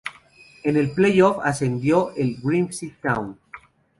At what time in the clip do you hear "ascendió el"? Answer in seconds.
1.43-2.37